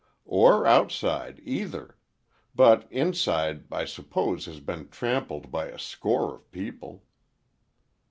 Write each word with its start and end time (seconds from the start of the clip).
"Or 0.25 0.65
outside, 0.65 1.39
either. 1.43 1.95
But 2.55 2.91
inside, 2.91 3.71
I 3.71 3.85
suppose 3.85 4.47
has 4.47 4.59
been 4.59 4.89
trampled 4.89 5.51
by 5.51 5.67
a 5.67 5.77
score 5.77 6.33
of 6.37 6.51
people!" 6.51 7.03